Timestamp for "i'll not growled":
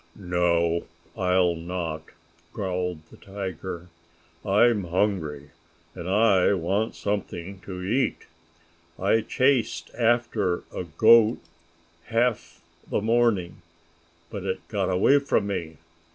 1.15-3.01